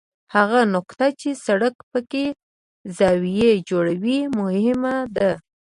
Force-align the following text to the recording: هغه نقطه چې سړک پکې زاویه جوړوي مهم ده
هغه 0.35 0.59
نقطه 0.75 1.07
چې 1.19 1.29
سړک 1.45 1.75
پکې 1.91 2.25
زاویه 2.97 3.51
جوړوي 3.69 4.19
مهم 4.37 4.81
ده 5.15 5.29